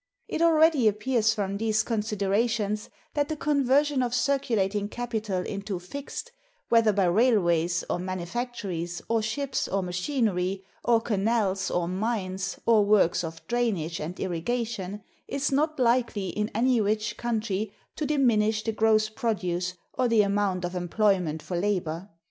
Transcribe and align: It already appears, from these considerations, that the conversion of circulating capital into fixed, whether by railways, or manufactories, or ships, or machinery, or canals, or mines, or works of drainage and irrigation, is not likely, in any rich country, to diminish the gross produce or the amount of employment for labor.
It 0.27 0.41
already 0.41 0.87
appears, 0.87 1.31
from 1.35 1.57
these 1.59 1.83
considerations, 1.83 2.89
that 3.13 3.29
the 3.29 3.35
conversion 3.35 4.01
of 4.01 4.15
circulating 4.15 4.89
capital 4.89 5.43
into 5.45 5.77
fixed, 5.77 6.31
whether 6.69 6.91
by 6.91 7.03
railways, 7.05 7.83
or 7.87 7.99
manufactories, 7.99 9.03
or 9.09 9.21
ships, 9.21 9.67
or 9.67 9.83
machinery, 9.83 10.63
or 10.83 11.01
canals, 11.01 11.69
or 11.69 11.87
mines, 11.87 12.57
or 12.65 12.83
works 12.83 13.23
of 13.23 13.45
drainage 13.45 13.99
and 13.99 14.19
irrigation, 14.19 15.03
is 15.27 15.51
not 15.51 15.79
likely, 15.79 16.29
in 16.29 16.49
any 16.55 16.81
rich 16.81 17.15
country, 17.15 17.71
to 17.95 18.07
diminish 18.07 18.63
the 18.63 18.71
gross 18.71 19.07
produce 19.07 19.75
or 19.93 20.07
the 20.07 20.23
amount 20.23 20.65
of 20.65 20.73
employment 20.73 21.43
for 21.43 21.57
labor. 21.59 22.09